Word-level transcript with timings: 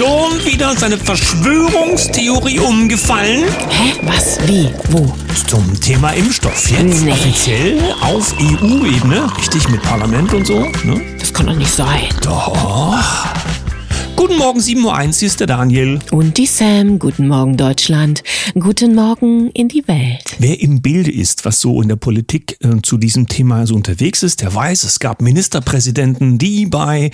schon 0.00 0.44
wieder 0.46 0.74
seine 0.78 0.96
Verschwörungstheorie 0.96 2.58
umgefallen? 2.58 3.44
Hä? 3.68 3.92
Was? 4.02 4.38
Wie? 4.46 4.70
Wo? 4.88 5.14
Zum 5.46 5.78
Thema 5.78 6.10
Impfstoff. 6.12 6.70
Jetzt 6.70 7.02
Nee. 7.02 7.12
offiziell 7.12 7.94
auf 8.00 8.32
EU-Ebene. 8.40 9.30
Richtig, 9.36 9.68
mit 9.68 9.82
Parlament 9.82 10.32
und 10.32 10.46
so. 10.46 10.60
Ne? 10.84 11.02
Das 11.18 11.34
kann 11.34 11.46
doch 11.48 11.54
nicht 11.54 11.70
sein. 11.70 12.08
Doch. 12.22 13.26
Guten 14.20 14.36
Morgen, 14.36 14.60
7.01 14.60 14.84
Uhr, 14.84 15.12
hier 15.14 15.28
ist 15.28 15.40
der 15.40 15.46
Daniel. 15.46 15.98
Und 16.10 16.36
die 16.36 16.44
Sam. 16.44 16.98
Guten 16.98 17.26
Morgen, 17.26 17.56
Deutschland. 17.56 18.22
Guten 18.52 18.94
Morgen 18.94 19.48
in 19.52 19.68
die 19.68 19.88
Welt. 19.88 20.36
Wer 20.38 20.60
im 20.60 20.82
Bilde 20.82 21.10
ist, 21.10 21.46
was 21.46 21.58
so 21.58 21.80
in 21.80 21.88
der 21.88 21.96
Politik 21.96 22.58
äh, 22.60 22.82
zu 22.82 22.98
diesem 22.98 23.28
Thema 23.28 23.66
so 23.66 23.74
unterwegs 23.74 24.22
ist, 24.22 24.42
der 24.42 24.54
weiß, 24.54 24.84
es 24.84 25.00
gab 25.00 25.22
Ministerpräsidenten, 25.22 26.36
die 26.36 26.66
bei 26.66 27.10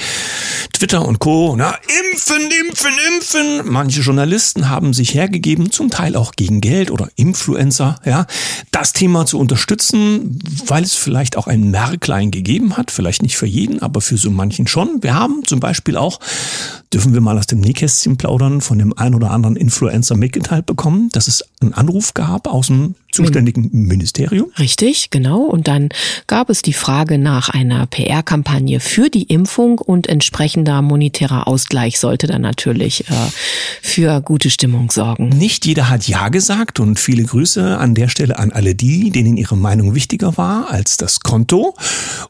Twitter 0.72 1.06
und 1.06 1.20
Co. 1.20 1.54
Na, 1.56 1.76
impfen, 2.10 2.50
impfen, 2.66 2.92
impfen. 3.14 3.72
Manche 3.72 4.00
Journalisten 4.00 4.68
haben 4.68 4.92
sich 4.92 5.14
hergegeben, 5.14 5.70
zum 5.70 5.90
Teil 5.90 6.16
auch 6.16 6.32
gegen 6.32 6.60
Geld 6.60 6.90
oder 6.90 7.08
Influencer, 7.14 8.00
ja, 8.04 8.26
das 8.72 8.92
Thema 8.92 9.26
zu 9.26 9.38
unterstützen, 9.38 10.40
weil 10.66 10.82
es 10.82 10.94
vielleicht 10.94 11.36
auch 11.36 11.46
ein 11.46 11.70
Märklein 11.70 12.32
gegeben 12.32 12.76
hat. 12.76 12.90
Vielleicht 12.90 13.22
nicht 13.22 13.36
für 13.36 13.46
jeden, 13.46 13.80
aber 13.80 14.00
für 14.00 14.16
so 14.16 14.32
manchen 14.32 14.66
schon. 14.66 15.04
Wir 15.04 15.14
haben 15.14 15.44
zum 15.44 15.60
Beispiel 15.60 15.96
auch, 15.96 16.18
dürfen 16.96 17.12
wir 17.12 17.20
mal 17.20 17.36
aus 17.36 17.46
dem 17.46 17.60
Nähkästchen 17.60 18.16
plaudern, 18.16 18.62
von 18.62 18.78
dem 18.78 18.96
ein 18.96 19.14
oder 19.14 19.30
anderen 19.30 19.54
Influencer 19.54 20.16
mitgeteilt 20.16 20.64
bekommen, 20.64 21.10
dass 21.12 21.28
es 21.28 21.44
einen 21.60 21.74
Anruf 21.74 22.14
gab 22.14 22.48
aus 22.48 22.68
dem 22.68 22.94
zuständigen 23.12 23.68
Ministerium. 23.70 24.50
Richtig, 24.58 25.10
genau. 25.10 25.42
Und 25.42 25.68
dann 25.68 25.90
gab 26.26 26.48
es 26.48 26.62
die 26.62 26.72
Frage 26.72 27.18
nach 27.18 27.50
einer 27.50 27.86
PR-Kampagne 27.86 28.80
für 28.80 29.10
die 29.10 29.24
Impfung 29.24 29.78
und 29.78 30.06
entsprechender 30.06 30.80
monetärer 30.80 31.46
Ausgleich 31.46 32.00
sollte 32.00 32.28
dann 32.28 32.40
natürlich 32.40 33.06
äh, 33.10 33.12
für 33.82 34.22
gute 34.22 34.48
Stimmung 34.48 34.90
sorgen. 34.90 35.28
Nicht 35.28 35.66
jeder 35.66 35.90
hat 35.90 36.08
Ja 36.08 36.30
gesagt 36.30 36.80
und 36.80 36.98
viele 36.98 37.24
Grüße 37.24 37.76
an 37.76 37.94
der 37.94 38.08
Stelle 38.08 38.38
an 38.38 38.52
alle 38.52 38.74
die, 38.74 39.10
denen 39.10 39.36
ihre 39.36 39.58
Meinung 39.58 39.94
wichtiger 39.94 40.38
war 40.38 40.70
als 40.70 40.96
das 40.96 41.20
Konto. 41.20 41.74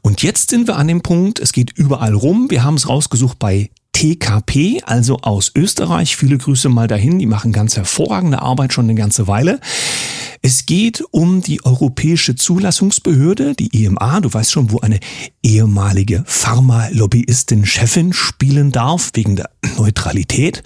Und 0.03 0.25
jetzt 0.25 0.51
sind 0.51 0.67
wir 0.67 0.75
an 0.75 0.89
dem 0.89 1.03
Punkt, 1.03 1.39
es 1.39 1.53
geht 1.53 1.71
überall 1.77 2.15
rum. 2.15 2.51
Wir 2.51 2.65
haben 2.65 2.75
es 2.75 2.89
rausgesucht 2.89 3.39
bei 3.39 3.71
TKP, 3.97 4.83
also 4.85 5.21
aus 5.23 5.53
Österreich. 5.57 6.17
Viele 6.17 6.37
Grüße 6.37 6.69
mal 6.69 6.87
dahin. 6.87 7.19
Die 7.19 7.25
machen 7.25 7.51
ganz 7.51 7.77
hervorragende 7.77 8.43
Arbeit 8.43 8.75
schon 8.75 8.85
eine 8.85 8.95
ganze 8.95 9.27
Weile. 9.27 9.59
Es 10.43 10.67
geht 10.67 11.03
um 11.13 11.41
die 11.41 11.65
Europäische 11.65 12.37
Zulassungsbehörde, 12.37 13.55
die 13.55 13.85
EMA. 13.85 14.21
Du 14.21 14.35
weißt 14.35 14.53
schon, 14.53 14.71
wo 14.71 14.81
eine 14.81 15.01
ehemalige 15.43 16.25
Pharmalobbyistin 16.27 17.65
Chefin 17.65 18.13
spielen 18.13 18.71
darf, 18.71 19.13
wegen 19.15 19.35
der 19.35 19.49
Neutralität. 19.79 20.63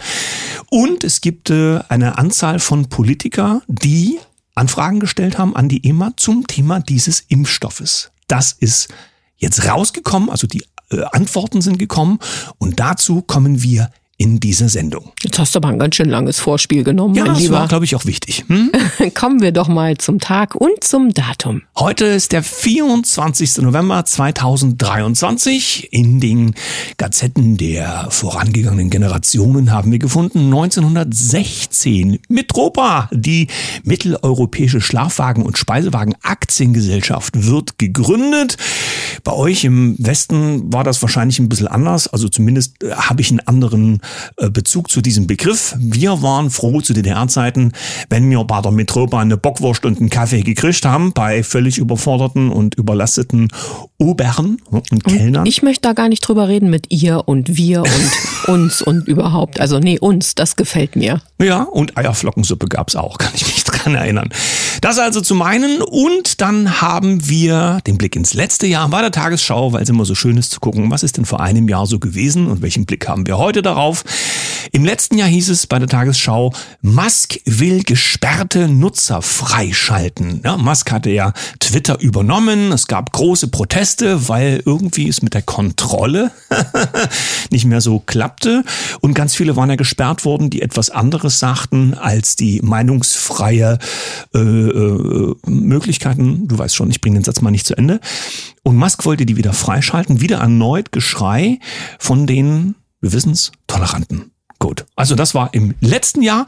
Und 0.68 1.04
es 1.04 1.20
gibt 1.20 1.50
äh, 1.50 1.78
eine 1.88 2.18
Anzahl 2.18 2.58
von 2.58 2.88
Politiker, 2.88 3.62
die 3.68 4.18
Anfragen 4.56 4.98
gestellt 4.98 5.38
haben 5.38 5.54
an 5.54 5.68
die 5.68 5.86
EMA 5.86 6.14
zum 6.16 6.48
Thema 6.48 6.80
dieses 6.80 7.20
Impfstoffes. 7.28 8.10
Das 8.26 8.50
ist 8.50 8.88
jetzt 9.36 9.68
rausgekommen, 9.68 10.30
also 10.30 10.48
die 10.48 10.64
Antworten 11.12 11.60
sind 11.60 11.78
gekommen. 11.78 12.18
Und 12.58 12.80
dazu 12.80 13.22
kommen 13.22 13.62
wir 13.62 13.90
in 14.20 14.38
dieser 14.38 14.68
Sendung. 14.68 15.12
Jetzt 15.22 15.38
hast 15.38 15.54
du 15.54 15.60
aber 15.60 15.68
ein 15.68 15.78
ganz 15.78 15.94
schön 15.96 16.10
langes 16.10 16.38
Vorspiel 16.40 16.84
genommen, 16.84 17.14
Ja, 17.14 17.24
mein 17.24 17.32
das 17.32 17.42
war, 17.44 17.60
Lieber. 17.60 17.68
glaube 17.68 17.86
ich, 17.86 17.96
auch 17.96 18.04
wichtig. 18.04 18.44
Hm? 18.48 18.70
Kommen 19.14 19.40
wir 19.40 19.50
doch 19.50 19.66
mal 19.66 19.96
zum 19.96 20.18
Tag 20.18 20.54
und 20.54 20.84
zum 20.84 21.14
Datum. 21.14 21.62
Heute 21.78 22.04
ist 22.04 22.32
der 22.32 22.42
24. 22.42 23.62
November 23.62 24.04
2023. 24.04 25.88
In 25.94 26.20
den 26.20 26.54
Gazetten 26.98 27.56
der 27.56 28.08
vorangegangenen 28.10 28.90
Generationen 28.90 29.72
haben 29.72 29.90
wir 29.90 29.98
gefunden 29.98 30.52
1916 30.52 32.18
Mitropa, 32.28 33.08
die 33.12 33.46
mitteleuropäische 33.84 34.82
Schlafwagen- 34.82 35.44
und 35.44 35.56
Speisewagen 35.56 36.14
Aktiengesellschaft 36.20 37.46
wird 37.46 37.78
gegründet. 37.78 38.58
Bei 39.24 39.32
euch 39.32 39.64
im 39.64 39.96
Westen 39.98 40.70
war 40.70 40.84
das 40.84 41.00
wahrscheinlich 41.00 41.38
ein 41.38 41.48
bisschen 41.48 41.68
anders. 41.68 42.06
Also 42.06 42.28
zumindest 42.28 42.82
äh, 42.82 42.92
habe 42.92 43.22
ich 43.22 43.30
einen 43.30 43.40
anderen 43.40 44.00
Bezug 44.36 44.90
zu 44.90 45.00
diesem 45.00 45.26
Begriff. 45.26 45.74
Wir 45.78 46.22
waren 46.22 46.50
froh 46.50 46.80
zu 46.80 46.92
DDR-Zeiten, 46.92 47.72
wenn 48.08 48.28
wir 48.30 48.42
bei 48.44 48.60
der 48.60 48.72
Mitropa 48.72 49.20
eine 49.20 49.36
Bockwurst 49.36 49.84
und 49.84 49.98
einen 49.98 50.10
Kaffee 50.10 50.42
gekriegt 50.42 50.84
haben, 50.84 51.12
bei 51.12 51.42
völlig 51.42 51.78
überforderten 51.78 52.50
und 52.50 52.74
überlasteten 52.74 53.48
Oberen 53.98 54.58
und 54.70 55.04
Kellnern. 55.04 55.46
Ich 55.46 55.62
möchte 55.62 55.82
da 55.82 55.92
gar 55.92 56.08
nicht 56.08 56.20
drüber 56.20 56.48
reden 56.48 56.70
mit 56.70 56.90
ihr 56.90 57.28
und 57.28 57.56
wir 57.56 57.82
und 57.82 58.10
uns 58.48 58.82
und 58.82 59.08
überhaupt. 59.08 59.60
Also 59.60 59.78
nee, 59.78 59.98
uns, 59.98 60.34
das 60.34 60.56
gefällt 60.56 60.96
mir. 60.96 61.20
Ja, 61.40 61.62
und 61.62 61.96
Eierflockensuppe 61.96 62.66
gab's 62.66 62.96
auch, 62.96 63.18
kann 63.18 63.32
ich 63.34 63.46
mich 63.46 63.64
dran 63.64 63.94
erinnern. 63.94 64.30
Das 64.80 64.98
also 64.98 65.20
zu 65.20 65.34
meinen. 65.34 65.82
Und 65.82 66.40
dann 66.40 66.80
haben 66.80 67.28
wir 67.28 67.80
den 67.86 67.98
Blick 67.98 68.16
ins 68.16 68.32
letzte 68.32 68.66
Jahr 68.66 68.88
bei 68.88 69.02
der 69.02 69.10
Tagesschau, 69.10 69.74
weil 69.74 69.82
es 69.82 69.88
immer 69.90 70.06
so 70.06 70.14
schön 70.14 70.38
ist 70.38 70.52
zu 70.52 70.60
gucken, 70.60 70.90
was 70.90 71.02
ist 71.02 71.18
denn 71.18 71.26
vor 71.26 71.40
einem 71.40 71.68
Jahr 71.68 71.86
so 71.86 71.98
gewesen 71.98 72.46
und 72.46 72.62
welchen 72.62 72.86
Blick 72.86 73.06
haben 73.06 73.26
wir 73.26 73.36
heute 73.36 73.60
darauf. 73.60 74.04
Im 74.72 74.84
letzten 74.84 75.18
Jahr 75.18 75.28
hieß 75.28 75.50
es 75.50 75.66
bei 75.66 75.78
der 75.78 75.88
Tagesschau, 75.88 76.52
Musk 76.80 77.40
will 77.44 77.82
gesperrte 77.82 78.68
Nutzer 78.68 79.20
freischalten. 79.20 80.40
Ja, 80.44 80.56
Musk 80.56 80.92
hatte 80.92 81.10
ja 81.10 81.32
Twitter 81.58 82.00
übernommen. 82.00 82.72
Es 82.72 82.86
gab 82.86 83.12
große 83.12 83.48
Proteste, 83.48 84.28
weil 84.28 84.62
irgendwie 84.64 85.08
es 85.08 85.22
mit 85.22 85.34
der 85.34 85.42
Kontrolle 85.42 86.30
nicht 87.50 87.66
mehr 87.66 87.80
so 87.80 88.00
klappte. 88.00 88.64
Und 89.00 89.14
ganz 89.14 89.34
viele 89.34 89.56
waren 89.56 89.68
ja 89.68 89.76
gesperrt 89.76 90.24
worden, 90.24 90.48
die 90.48 90.62
etwas 90.62 90.88
anderes 90.88 91.38
sagten 91.38 91.94
als 91.94 92.36
die 92.36 92.60
meinungsfreie 92.62 93.78
äh, 94.34 94.69
äh, 94.70 95.50
Möglichkeiten. 95.50 96.48
Du 96.48 96.58
weißt 96.58 96.74
schon, 96.74 96.90
ich 96.90 97.00
bringe 97.00 97.18
den 97.18 97.24
Satz 97.24 97.40
mal 97.40 97.50
nicht 97.50 97.66
zu 97.66 97.76
Ende. 97.76 98.00
Und 98.62 98.76
Musk 98.76 99.04
wollte 99.04 99.26
die 99.26 99.36
wieder 99.36 99.52
freischalten. 99.52 100.20
Wieder 100.20 100.38
erneut 100.38 100.92
Geschrei 100.92 101.58
von 101.98 102.26
den, 102.26 102.74
wir 103.00 103.12
wissen's, 103.12 103.52
Toleranten. 103.66 104.32
Gut. 104.60 104.84
Also 104.94 105.16
das 105.16 105.34
war 105.34 105.48
im 105.52 105.74
letzten 105.80 106.22
Jahr. 106.22 106.46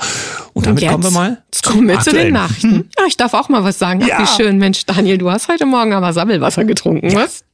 Und 0.53 0.67
damit 0.67 0.85
Und 0.85 0.91
kommen 0.91 1.03
wir 1.05 1.11
mal 1.11 1.43
kommen 1.63 1.89
wir 1.89 2.01
zu 2.01 2.11
den 2.13 2.33
Nachrichten. 2.33 2.89
Ja, 2.99 3.05
ich 3.07 3.17
darf 3.17 3.35
auch 3.35 3.49
mal 3.49 3.65
was 3.65 3.79
sagen. 3.79 4.01
Ach, 4.03 4.09
Ja. 4.09 4.21
wie 4.21 4.27
schön. 4.27 4.59
Mensch, 4.59 4.85
Daniel, 4.85 5.19
du 5.19 5.31
hast 5.31 5.49
heute 5.49 5.67
Morgen 5.67 5.93
aber 5.93 6.13
Sammelwasser 6.13 6.65
getrunken, 6.65 7.15
was? 7.15 7.45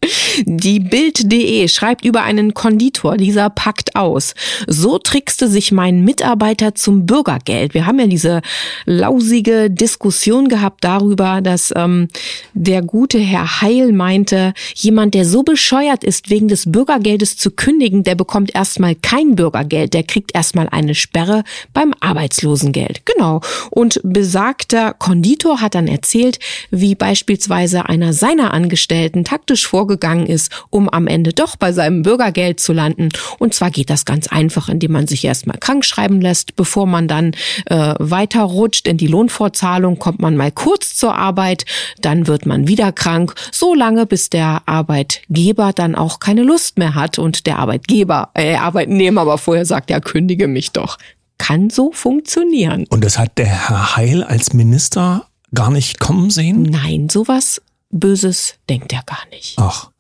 Die 0.44 0.80
Bild.de 0.80 1.66
schreibt 1.68 2.04
über 2.04 2.22
einen 2.22 2.54
Konditor, 2.54 3.16
dieser 3.16 3.50
packt 3.50 3.96
aus. 3.96 4.34
So 4.66 4.98
trickste 4.98 5.48
sich 5.48 5.72
mein 5.72 6.02
Mitarbeiter 6.04 6.74
zum 6.74 7.06
Bürgergeld. 7.06 7.74
Wir 7.74 7.86
haben 7.86 7.98
ja 7.98 8.06
diese 8.06 8.40
lausige 8.86 9.70
Diskussion 9.70 10.48
gehabt 10.48 10.84
darüber, 10.84 11.40
dass 11.40 11.72
ähm, 11.76 12.08
der 12.54 12.82
gute 12.82 13.18
Herr 13.18 13.60
Heil 13.60 13.92
meinte, 13.92 14.54
jemand, 14.74 15.14
der 15.14 15.24
so 15.24 15.42
bescheuert 15.42 16.04
ist, 16.04 16.30
wegen 16.30 16.48
des 16.48 16.70
Bürgergeldes 16.70 17.36
zu 17.36 17.50
kündigen, 17.50 18.04
der 18.04 18.14
bekommt 18.14 18.54
erstmal 18.54 18.94
kein 18.94 19.34
Bürgergeld, 19.34 19.92
der 19.94 20.04
kriegt 20.04 20.34
erstmal 20.48 20.68
eine 20.70 20.94
Sperre 20.94 21.44
beim 21.74 21.92
Arbeitslosengeld. 22.00 23.04
Genau. 23.04 23.42
Und 23.70 24.00
besagter 24.02 24.94
Konditor 24.94 25.60
hat 25.60 25.74
dann 25.74 25.88
erzählt, 25.88 26.38
wie 26.70 26.94
beispielsweise 26.94 27.86
einer 27.86 28.14
seiner 28.14 28.54
Angestellten 28.54 29.24
taktisch 29.24 29.66
vorgegangen 29.66 30.26
ist, 30.26 30.50
um 30.70 30.88
am 30.88 31.06
Ende 31.06 31.34
doch 31.34 31.56
bei 31.56 31.72
seinem 31.72 32.02
Bürgergeld 32.02 32.60
zu 32.60 32.72
landen. 32.72 33.10
Und 33.38 33.52
zwar 33.52 33.70
geht 33.70 33.90
das 33.90 34.06
ganz 34.06 34.28
einfach, 34.28 34.70
indem 34.70 34.92
man 34.92 35.06
sich 35.06 35.22
erstmal 35.22 35.58
krank 35.58 35.84
schreiben 35.84 36.22
lässt, 36.22 36.56
bevor 36.56 36.86
man 36.86 37.06
dann 37.06 37.32
äh, 37.66 37.94
weiterrutscht 37.98 38.88
in 38.88 38.96
die 38.96 39.06
Lohnfortzahlung, 39.06 39.98
kommt 39.98 40.20
man 40.20 40.34
mal 40.34 40.50
kurz 40.50 40.96
zur 40.96 41.14
Arbeit, 41.14 41.66
dann 42.00 42.26
wird 42.26 42.46
man 42.46 42.68
wieder 42.68 42.90
krank, 42.92 43.34
so 43.52 43.74
lange 43.74 44.06
bis 44.06 44.30
der 44.30 44.62
Arbeitgeber 44.64 45.72
dann 45.74 45.94
auch 45.94 46.20
keine 46.20 46.42
Lust 46.42 46.78
mehr 46.78 46.94
hat 46.94 47.18
und 47.18 47.46
der 47.46 47.58
Arbeitgeber, 47.58 48.30
äh, 48.32 48.56
Arbeitnehmer 48.56 49.20
aber 49.20 49.36
vorher 49.36 49.66
sagt, 49.66 49.90
ja, 49.90 50.00
kündige 50.38 50.48
mich 50.48 50.72
doch. 50.72 50.98
Kann 51.38 51.70
so 51.70 51.92
funktionieren. 51.92 52.86
Und 52.88 53.04
das 53.04 53.18
hat 53.18 53.38
der 53.38 53.46
Herr 53.46 53.96
Heil 53.96 54.22
als 54.22 54.52
Minister 54.52 55.26
gar 55.54 55.70
nicht 55.70 55.98
kommen 56.00 56.30
sehen? 56.30 56.62
Nein, 56.62 57.08
sowas 57.08 57.62
Böses 57.90 58.54
denkt 58.68 58.92
er 58.92 59.02
gar 59.04 59.26
nicht. 59.30 59.56
Ach. 59.58 59.90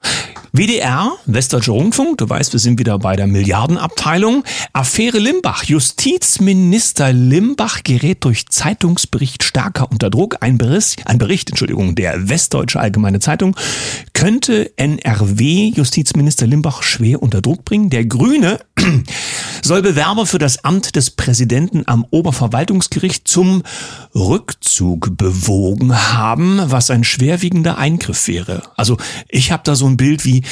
WDR, 0.52 1.12
Westdeutscher 1.26 1.72
Rundfunk, 1.72 2.18
du 2.18 2.28
weißt, 2.28 2.52
wir 2.52 2.60
sind 2.60 2.78
wieder 2.78 2.98
bei 2.98 3.16
der 3.16 3.26
Milliardenabteilung. 3.26 4.44
Affäre 4.72 5.18
Limbach. 5.18 5.64
Justizminister 5.64 7.12
Limbach 7.12 7.82
gerät 7.84 8.24
durch 8.24 8.48
Zeitungsbericht 8.48 9.44
stärker 9.44 9.90
unter 9.90 10.08
Druck. 10.08 10.38
Ein 10.40 10.56
Bericht, 10.56 11.06
ein 11.06 11.18
Bericht, 11.18 11.50
Entschuldigung, 11.50 11.94
der 11.94 12.28
Westdeutsche 12.28 12.80
Allgemeine 12.80 13.20
Zeitung 13.20 13.56
könnte 14.14 14.72
NRW 14.76 15.68
Justizminister 15.68 16.46
Limbach 16.46 16.82
schwer 16.82 17.22
unter 17.22 17.40
Druck 17.42 17.64
bringen. 17.64 17.90
Der 17.90 18.04
Grüne 18.04 18.58
soll 19.62 19.82
Bewerber 19.82 20.26
für 20.26 20.38
das 20.38 20.64
Amt 20.64 20.96
des 20.96 21.10
Präsidenten 21.10 21.84
am 21.86 22.06
Oberverwaltungsgericht 22.10 23.28
zum 23.28 23.62
Rückzug 24.14 25.16
bewogen 25.16 25.94
haben, 26.14 26.60
was 26.64 26.90
ein 26.90 27.04
schwerwiegender 27.04 27.78
Eingriff 27.78 28.26
wäre. 28.26 28.62
Also 28.76 28.96
ich 29.28 29.52
habe 29.52 29.62
da 29.64 29.76
so 29.76 29.87
ein 29.88 29.96
Bild 29.96 30.24
wie 30.24 30.42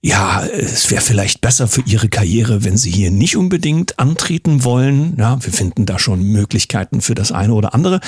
ja, 0.00 0.46
es 0.46 0.92
wäre 0.92 1.02
vielleicht 1.02 1.40
besser 1.40 1.66
für 1.66 1.82
ihre 1.84 2.08
Karriere, 2.08 2.62
wenn 2.62 2.76
sie 2.76 2.90
hier 2.90 3.10
nicht 3.10 3.36
unbedingt 3.36 3.98
antreten 3.98 4.62
wollen. 4.62 5.16
Ja, 5.18 5.42
wir 5.44 5.52
finden 5.52 5.86
da 5.86 5.98
schon 5.98 6.22
Möglichkeiten 6.22 7.00
für 7.00 7.16
das 7.16 7.32
eine 7.32 7.52
oder 7.52 7.74
andere. 7.74 7.98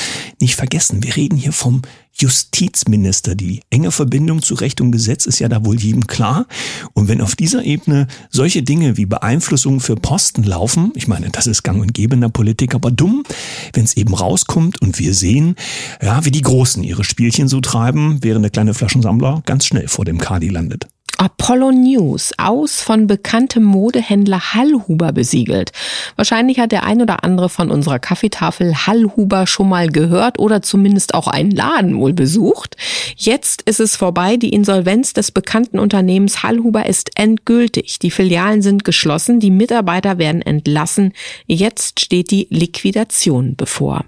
Nicht 0.40 0.54
vergessen, 0.54 1.02
wir 1.02 1.16
reden 1.16 1.36
hier 1.36 1.52
vom 1.52 1.82
Justizminister. 2.12 3.34
Die 3.34 3.62
enge 3.70 3.90
Verbindung 3.90 4.40
zu 4.40 4.54
Recht 4.54 4.80
und 4.80 4.92
Gesetz 4.92 5.26
ist 5.26 5.40
ja 5.40 5.48
da 5.48 5.64
wohl 5.64 5.80
jedem 5.80 6.06
klar. 6.06 6.46
Und 6.92 7.08
wenn 7.08 7.20
auf 7.20 7.34
dieser 7.34 7.64
Ebene 7.64 8.06
solche 8.28 8.62
Dinge 8.62 8.96
wie 8.96 9.06
Beeinflussung 9.06 9.80
für 9.80 9.96
Posten 9.96 10.44
laufen, 10.44 10.92
ich 10.94 11.08
meine, 11.08 11.30
das 11.30 11.48
ist 11.48 11.64
gang 11.64 11.80
und 11.80 11.92
gäbe 11.92 12.14
in 12.14 12.20
der 12.20 12.28
Politik, 12.28 12.76
aber 12.76 12.92
dumm, 12.92 13.24
wenn 13.72 13.82
es 13.82 13.96
eben 13.96 14.14
rauskommt 14.14 14.80
und 14.80 15.00
wir 15.00 15.12
sehen, 15.12 15.56
ja, 16.00 16.24
wie 16.24 16.30
die 16.30 16.42
Großen 16.42 16.84
ihre 16.84 17.02
Spielchen 17.02 17.48
so 17.48 17.60
treiben, 17.60 18.18
während 18.22 18.44
der 18.44 18.50
kleine 18.50 18.74
Flaschensammler 18.74 19.42
ganz 19.44 19.66
schnell 19.66 19.88
vor 19.88 20.04
dem 20.04 20.18
Kadi 20.18 20.50
landet. 20.50 20.86
Apollo 21.20 21.72
News, 21.72 22.32
aus 22.38 22.80
von 22.80 23.06
bekanntem 23.06 23.62
Modehändler 23.62 24.54
Hallhuber 24.54 25.12
besiegelt. 25.12 25.70
Wahrscheinlich 26.16 26.58
hat 26.58 26.72
der 26.72 26.84
ein 26.84 27.02
oder 27.02 27.24
andere 27.24 27.50
von 27.50 27.70
unserer 27.70 27.98
Kaffeetafel 27.98 28.74
Hallhuber 28.86 29.46
schon 29.46 29.68
mal 29.68 29.88
gehört 29.88 30.38
oder 30.38 30.62
zumindest 30.62 31.12
auch 31.12 31.26
einen 31.28 31.50
Laden 31.50 31.98
wohl 31.98 32.14
besucht. 32.14 32.78
Jetzt 33.16 33.60
ist 33.62 33.80
es 33.80 33.96
vorbei. 33.96 34.38
Die 34.38 34.48
Insolvenz 34.48 35.12
des 35.12 35.30
bekannten 35.30 35.78
Unternehmens 35.78 36.42
Hallhuber 36.42 36.86
ist 36.86 37.10
endgültig. 37.16 37.98
Die 37.98 38.10
Filialen 38.10 38.62
sind 38.62 38.86
geschlossen, 38.86 39.40
die 39.40 39.50
Mitarbeiter 39.50 40.16
werden 40.16 40.40
entlassen. 40.40 41.12
Jetzt 41.46 42.00
steht 42.00 42.30
die 42.30 42.46
Liquidation 42.48 43.56
bevor. 43.56 44.06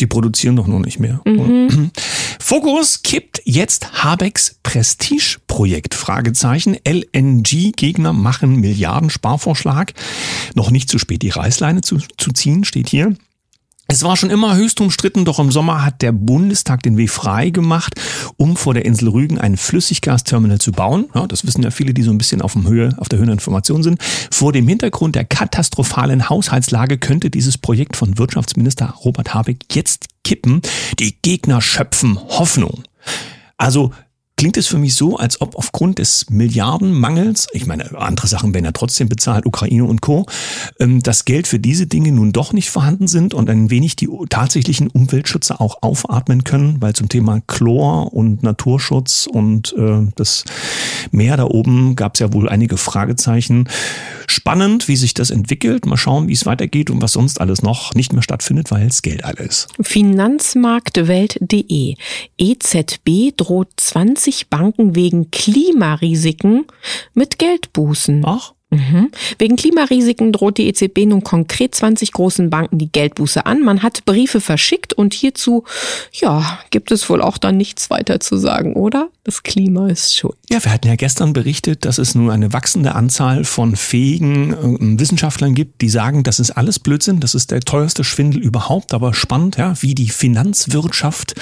Die 0.00 0.06
produzieren 0.06 0.56
doch 0.56 0.66
noch 0.66 0.80
nicht 0.80 0.98
mehr. 0.98 1.20
Mhm. 1.24 1.92
Fokus 2.46 3.02
kippt 3.02 3.40
jetzt 3.46 4.04
Habecks 4.04 4.56
Prestigeprojekt. 4.62 5.94
Fragezeichen. 5.94 6.76
LNG-Gegner 6.86 8.12
machen 8.12 8.56
Milliarden-Sparvorschlag. 8.56 9.94
Noch 10.54 10.70
nicht 10.70 10.90
zu 10.90 10.98
spät, 10.98 11.22
die 11.22 11.30
Reißleine 11.30 11.80
zu, 11.80 12.00
zu 12.18 12.32
ziehen, 12.32 12.64
steht 12.64 12.90
hier. 12.90 13.16
Es 13.86 14.02
war 14.02 14.16
schon 14.16 14.30
immer 14.30 14.56
höchst 14.56 14.80
umstritten, 14.80 15.26
doch 15.26 15.38
im 15.38 15.52
Sommer 15.52 15.84
hat 15.84 16.00
der 16.00 16.12
Bundestag 16.12 16.82
den 16.82 16.96
Weg 16.96 17.10
frei 17.10 17.50
gemacht, 17.50 18.00
um 18.36 18.56
vor 18.56 18.72
der 18.72 18.86
Insel 18.86 19.08
Rügen 19.08 19.38
ein 19.38 19.58
Flüssiggasterminal 19.58 20.58
zu 20.58 20.72
bauen. 20.72 21.06
Ja, 21.14 21.26
das 21.26 21.46
wissen 21.46 21.62
ja 21.62 21.70
viele, 21.70 21.92
die 21.92 22.02
so 22.02 22.10
ein 22.10 22.16
bisschen 22.16 22.40
auf, 22.40 22.54
dem 22.54 22.66
Höhe, 22.66 22.94
auf 22.96 23.10
der 23.10 23.18
Höhe 23.18 23.26
der 23.26 23.34
Information 23.34 23.82
sind. 23.82 24.02
Vor 24.30 24.52
dem 24.52 24.66
Hintergrund 24.66 25.16
der 25.16 25.26
katastrophalen 25.26 26.30
Haushaltslage 26.30 26.96
könnte 26.96 27.28
dieses 27.28 27.58
Projekt 27.58 27.96
von 27.96 28.16
Wirtschaftsminister 28.16 28.94
Robert 29.04 29.34
Habeck 29.34 29.58
jetzt 29.72 30.06
kippen. 30.24 30.62
Die 30.98 31.16
Gegner 31.20 31.60
schöpfen 31.60 32.18
Hoffnung. 32.18 32.84
Also 33.58 33.92
klingt 34.36 34.56
es 34.56 34.66
für 34.66 34.78
mich 34.78 34.94
so, 34.94 35.16
als 35.16 35.40
ob 35.40 35.56
aufgrund 35.56 35.98
des 35.98 36.28
Milliardenmangels, 36.30 37.48
ich 37.52 37.66
meine, 37.66 37.96
andere 37.96 38.26
Sachen 38.26 38.52
werden 38.52 38.64
ja 38.64 38.72
trotzdem 38.72 39.08
bezahlt, 39.08 39.46
Ukraine 39.46 39.84
und 39.84 40.00
Co., 40.00 40.26
ähm, 40.80 41.02
das 41.02 41.24
Geld 41.24 41.46
für 41.46 41.58
diese 41.58 41.86
Dinge 41.86 42.12
nun 42.12 42.32
doch 42.32 42.52
nicht 42.52 42.70
vorhanden 42.70 43.06
sind 43.06 43.34
und 43.34 43.48
ein 43.48 43.70
wenig 43.70 43.96
die 43.96 44.08
tatsächlichen 44.28 44.88
Umweltschützer 44.88 45.60
auch 45.60 45.82
aufatmen 45.82 46.44
können, 46.44 46.80
weil 46.80 46.94
zum 46.94 47.08
Thema 47.08 47.40
Chlor 47.46 48.12
und 48.12 48.42
Naturschutz 48.42 49.28
und 49.30 49.74
äh, 49.78 50.06
das 50.16 50.44
Meer 51.10 51.36
da 51.36 51.44
oben 51.44 51.96
gab 51.96 52.14
es 52.14 52.20
ja 52.20 52.32
wohl 52.32 52.48
einige 52.48 52.76
Fragezeichen. 52.76 53.68
Spannend, 54.26 54.88
wie 54.88 54.96
sich 54.96 55.14
das 55.14 55.30
entwickelt. 55.30 55.86
Mal 55.86 55.96
schauen, 55.96 56.28
wie 56.28 56.32
es 56.32 56.46
weitergeht 56.46 56.90
und 56.90 57.00
was 57.00 57.12
sonst 57.12 57.40
alles 57.40 57.62
noch 57.62 57.94
nicht 57.94 58.12
mehr 58.12 58.22
stattfindet, 58.22 58.70
weil 58.70 58.86
es 58.86 59.02
Geld 59.02 59.24
alles. 59.24 59.68
Finanzmarktwelt.de 59.80 61.94
EZB 62.38 63.36
droht 63.36 63.68
20 63.76 64.33
Banken 64.42 64.94
wegen 64.94 65.30
Klimarisiken 65.30 66.66
mit 67.14 67.38
Geldbußen. 67.38 68.24
Ach? 68.26 68.54
Mhm. 68.74 69.10
Wegen 69.38 69.56
Klimarisiken 69.56 70.32
droht 70.32 70.58
die 70.58 70.68
EZB 70.68 71.06
nun 71.06 71.22
konkret 71.22 71.74
20 71.74 72.12
großen 72.12 72.50
Banken 72.50 72.78
die 72.78 72.90
Geldbuße 72.90 73.46
an. 73.46 73.62
Man 73.62 73.82
hat 73.82 74.04
Briefe 74.04 74.40
verschickt 74.40 74.92
und 74.92 75.14
hierzu, 75.14 75.64
ja, 76.12 76.58
gibt 76.70 76.90
es 76.90 77.08
wohl 77.08 77.22
auch 77.22 77.38
dann 77.38 77.56
nichts 77.56 77.90
weiter 77.90 78.20
zu 78.20 78.36
sagen, 78.36 78.74
oder? 78.74 79.08
Das 79.24 79.42
Klima 79.42 79.88
ist 79.88 80.16
schuld. 80.16 80.36
Ja, 80.50 80.62
wir 80.62 80.70
hatten 80.70 80.86
ja 80.86 80.96
gestern 80.96 81.32
berichtet, 81.32 81.86
dass 81.86 81.96
es 81.96 82.14
nun 82.14 82.30
eine 82.30 82.52
wachsende 82.52 82.94
Anzahl 82.94 83.44
von 83.44 83.74
fähigen 83.74 84.52
äh, 84.52 85.00
Wissenschaftlern 85.00 85.54
gibt, 85.54 85.80
die 85.80 85.88
sagen, 85.88 86.24
das 86.24 86.40
ist 86.40 86.50
alles 86.50 86.78
Blödsinn, 86.78 87.20
das 87.20 87.34
ist 87.34 87.50
der 87.50 87.60
teuerste 87.60 88.04
Schwindel 88.04 88.42
überhaupt, 88.42 88.92
aber 88.92 89.14
spannend, 89.14 89.56
ja, 89.56 89.74
wie 89.80 89.94
die 89.94 90.10
Finanzwirtschaft 90.10 91.34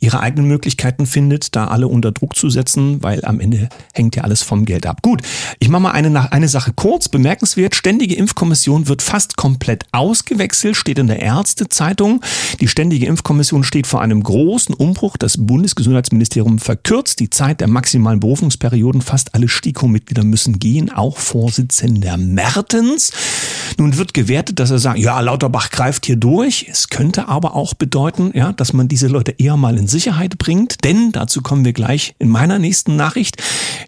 ihre 0.00 0.20
eigenen 0.20 0.48
Möglichkeiten 0.48 1.06
findet, 1.06 1.54
da 1.54 1.66
alle 1.66 1.88
unter 1.88 2.12
Druck 2.12 2.34
zu 2.34 2.48
setzen, 2.48 3.02
weil 3.02 3.24
am 3.24 3.40
Ende 3.40 3.68
hängt 3.92 4.16
ja 4.16 4.24
alles 4.24 4.42
vom 4.42 4.64
Geld 4.64 4.86
ab. 4.86 5.02
Gut, 5.02 5.20
ich 5.58 5.68
mache 5.68 5.82
mal 5.82 5.90
eine, 5.90 6.32
eine 6.32 6.48
Sache 6.68 6.74
kurz, 6.76 7.08
bemerkenswert, 7.08 7.74
Ständige 7.74 8.14
Impfkommission 8.16 8.88
wird 8.88 9.00
fast 9.00 9.36
komplett 9.36 9.86
ausgewechselt, 9.92 10.76
steht 10.76 10.98
in 10.98 11.06
der 11.06 11.20
Ärztezeitung. 11.20 12.20
Die 12.60 12.68
Ständige 12.68 13.06
Impfkommission 13.06 13.64
steht 13.64 13.86
vor 13.86 14.02
einem 14.02 14.22
großen 14.22 14.74
Umbruch. 14.74 15.16
Das 15.16 15.36
Bundesgesundheitsministerium 15.38 16.58
verkürzt 16.58 17.20
die 17.20 17.30
Zeit 17.30 17.60
der 17.60 17.68
maximalen 17.68 18.20
Berufungsperioden. 18.20 19.00
Fast 19.00 19.34
alle 19.34 19.48
STIKO-Mitglieder 19.48 20.24
müssen 20.24 20.58
gehen, 20.58 20.92
auch 20.92 21.16
Vorsitzender 21.16 22.18
Mertens. 22.18 23.12
Nun 23.78 23.96
wird 23.96 24.12
gewertet, 24.12 24.58
dass 24.58 24.70
er 24.70 24.78
sagt, 24.78 24.98
ja, 24.98 25.20
Lauterbach 25.20 25.70
greift 25.70 26.04
hier 26.04 26.16
durch. 26.16 26.66
Es 26.70 26.88
könnte 26.88 27.28
aber 27.28 27.54
auch 27.54 27.74
bedeuten, 27.74 28.32
ja, 28.34 28.52
dass 28.52 28.72
man 28.72 28.88
diese 28.88 29.06
Leute 29.06 29.34
eher 29.38 29.56
mal 29.56 29.78
in 29.78 29.88
Sicherheit 29.88 30.36
bringt, 30.36 30.84
denn 30.84 31.12
dazu 31.12 31.40
kommen 31.40 31.64
wir 31.64 31.72
gleich 31.72 32.14
in 32.18 32.28
meiner 32.28 32.58
nächsten 32.58 32.96
Nachricht. 32.96 33.42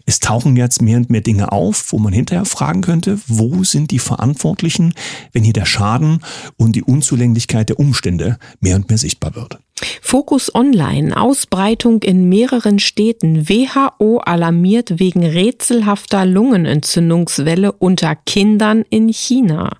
Es 0.05 0.19
tauchen 0.19 0.55
jetzt 0.55 0.81
mehr 0.81 0.97
und 0.97 1.09
mehr 1.09 1.21
Dinge 1.21 1.51
auf, 1.51 1.91
wo 1.91 1.99
man 1.99 2.13
hinterher 2.13 2.45
fragen 2.61 2.81
könnte, 2.81 3.17
wo 3.25 3.63
sind 3.63 3.89
die 3.89 3.97
Verantwortlichen, 3.97 4.93
wenn 5.33 5.43
hier 5.43 5.51
der 5.51 5.65
Schaden 5.65 6.19
und 6.57 6.75
die 6.75 6.83
Unzulänglichkeit 6.83 7.69
der 7.69 7.79
Umstände 7.79 8.37
mehr 8.59 8.75
und 8.75 8.87
mehr 8.87 8.99
sichtbar 8.99 9.33
wird. 9.33 9.57
Fokus 9.99 10.53
Online, 10.53 11.19
Ausbreitung 11.19 12.03
in 12.03 12.29
mehreren 12.29 12.77
Städten. 12.77 13.49
WHO 13.49 14.19
alarmiert 14.19 14.99
wegen 14.99 15.25
rätselhafter 15.25 16.27
Lungenentzündungswelle 16.27 17.71
unter 17.71 18.15
Kindern 18.15 18.85
in 18.91 19.09
China. 19.09 19.77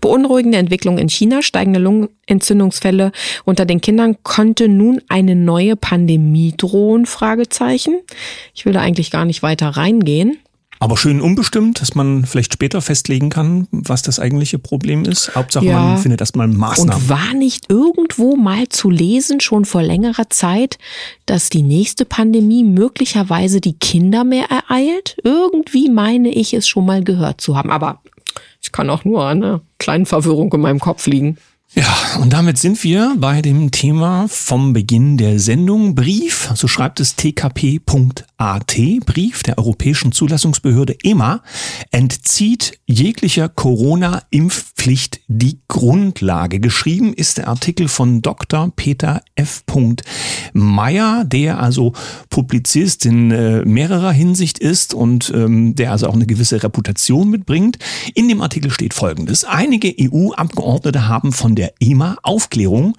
Beunruhigende 0.00 0.56
Entwicklung 0.56 0.96
in 0.96 1.10
China, 1.10 1.42
steigende 1.42 1.80
Lungenentzündungsfälle 1.80 3.12
unter 3.44 3.66
den 3.66 3.82
Kindern. 3.82 4.16
Konnte 4.22 4.68
nun 4.68 5.02
eine 5.10 5.36
neue 5.36 5.76
Pandemie 5.76 6.54
drohen? 6.56 7.04
Fragezeichen. 7.04 8.00
Ich 8.54 8.64
will 8.64 8.72
da 8.72 8.80
eigentlich 8.80 9.10
gar 9.10 9.26
nicht 9.26 9.42
weiter 9.42 9.68
reingehen. 9.68 10.38
Aber 10.82 10.96
schön 10.96 11.20
unbestimmt, 11.20 11.80
dass 11.80 11.94
man 11.94 12.26
vielleicht 12.26 12.54
später 12.54 12.82
festlegen 12.82 13.30
kann, 13.30 13.68
was 13.70 14.02
das 14.02 14.18
eigentliche 14.18 14.58
Problem 14.58 15.04
ist. 15.04 15.32
Hauptsache, 15.36 15.66
ja. 15.66 15.80
man 15.80 15.98
findet 15.98 16.20
erstmal 16.20 16.48
Maßnahmen. 16.48 17.04
Und 17.04 17.08
war 17.08 17.34
nicht 17.34 17.70
irgendwo 17.70 18.34
mal 18.34 18.68
zu 18.68 18.90
lesen, 18.90 19.38
schon 19.38 19.64
vor 19.64 19.80
längerer 19.80 20.28
Zeit, 20.28 20.78
dass 21.24 21.50
die 21.50 21.62
nächste 21.62 22.04
Pandemie 22.04 22.64
möglicherweise 22.64 23.60
die 23.60 23.74
Kinder 23.74 24.24
mehr 24.24 24.46
ereilt? 24.50 25.16
Irgendwie 25.22 25.88
meine 25.88 26.30
ich 26.30 26.52
es 26.52 26.66
schon 26.66 26.84
mal 26.84 27.04
gehört 27.04 27.40
zu 27.40 27.56
haben. 27.56 27.70
Aber 27.70 28.00
ich 28.60 28.72
kann 28.72 28.90
auch 28.90 29.04
nur 29.04 29.24
eine 29.24 29.60
kleine 29.78 30.04
Verwirrung 30.04 30.52
in 30.52 30.62
meinem 30.62 30.80
Kopf 30.80 31.06
liegen. 31.06 31.38
Ja, 31.74 31.96
und 32.20 32.34
damit 32.34 32.58
sind 32.58 32.84
wir 32.84 33.14
bei 33.16 33.40
dem 33.40 33.70
Thema 33.70 34.26
vom 34.28 34.74
Beginn 34.74 35.16
der 35.16 35.38
Sendung. 35.38 35.94
Brief, 35.94 36.50
so 36.54 36.68
schreibt 36.68 37.00
es 37.00 37.16
tkp.at, 37.16 38.26
Brief 39.06 39.44
der 39.44 39.56
Europäischen 39.58 40.10
Zulassungsbehörde 40.10 40.96
EMA, 41.04 41.42
entzieht 41.92 42.80
jeglicher 42.86 43.48
Corona-Impfpflicht 43.48 45.20
die 45.28 45.60
Grundlage. 45.68 46.58
Geschrieben 46.58 47.14
ist 47.14 47.38
der 47.38 47.46
Artikel 47.46 47.86
von 47.86 48.20
Dr. 48.20 48.72
Peter 48.74 49.22
F. 49.36 49.62
Meyer, 50.54 51.24
der 51.24 51.60
also 51.60 51.92
Publizist 52.30 53.06
in 53.06 53.30
äh, 53.30 53.64
mehrerer 53.64 54.10
Hinsicht 54.10 54.58
ist 54.58 54.92
und 54.92 55.32
ähm, 55.32 55.76
der 55.76 55.92
also 55.92 56.08
auch 56.08 56.14
eine 56.14 56.26
gewisse 56.26 56.64
Reputation 56.64 57.30
mitbringt. 57.30 57.78
In 58.14 58.28
dem 58.28 58.42
Artikel 58.42 58.72
steht 58.72 58.92
Folgendes. 58.92 59.44
Einige 59.44 59.94
EU-Abgeordnete 60.00 61.06
haben 61.06 61.32
von 61.32 61.54
der 61.54 61.74
EMA 61.78 62.16
Aufklärung 62.24 62.96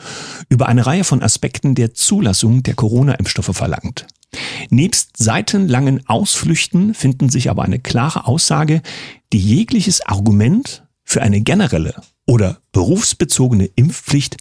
über 0.47 0.69
eine 0.69 0.85
Reihe 0.85 1.03
von 1.03 1.21
Aspekten 1.21 1.75
der 1.75 1.93
Zulassung 1.93 2.63
der 2.63 2.75
Corona-Impfstoffe 2.75 3.55
verlangt. 3.55 4.07
Nebst 4.69 5.17
seitenlangen 5.17 6.07
Ausflüchten 6.07 6.93
finden 6.93 7.29
sich 7.29 7.49
aber 7.49 7.63
eine 7.63 7.79
klare 7.79 8.25
Aussage, 8.27 8.81
die 9.31 9.39
jegliches 9.39 10.01
Argument 10.05 10.83
für 11.03 11.21
eine 11.21 11.41
generelle 11.41 11.95
oder 12.25 12.59
berufsbezogene 12.71 13.65
Impfpflicht 13.75 14.37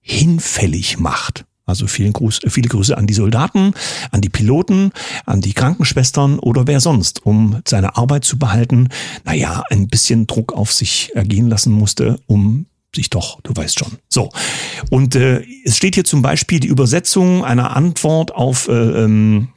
hinfällig 0.00 0.98
macht. 0.98 1.44
Also 1.66 1.86
vielen 1.86 2.12
Gruß, 2.12 2.40
viele 2.46 2.68
Grüße 2.68 2.96
an 2.96 3.06
die 3.06 3.14
Soldaten, 3.14 3.72
an 4.10 4.20
die 4.20 4.28
Piloten, 4.28 4.92
an 5.24 5.40
die 5.40 5.54
Krankenschwestern 5.54 6.38
oder 6.38 6.66
wer 6.66 6.80
sonst, 6.80 7.24
um 7.24 7.62
seine 7.66 7.96
Arbeit 7.96 8.24
zu 8.24 8.38
behalten, 8.38 8.88
naja, 9.24 9.64
ein 9.70 9.88
bisschen 9.88 10.26
Druck 10.26 10.52
auf 10.52 10.72
sich 10.72 11.12
ergehen 11.14 11.48
lassen 11.48 11.72
musste, 11.72 12.20
um 12.26 12.66
sich 12.94 13.10
doch, 13.10 13.40
du 13.42 13.54
weißt 13.54 13.78
schon. 13.78 13.98
So. 14.08 14.30
Und 14.90 15.14
äh, 15.14 15.44
es 15.64 15.76
steht 15.76 15.94
hier 15.94 16.04
zum 16.04 16.22
Beispiel 16.22 16.60
die 16.60 16.68
Übersetzung 16.68 17.44
einer 17.44 17.76
Antwort 17.76 18.34
auf 18.34 18.68
äh, 18.68 18.72
ähm, 18.72 19.48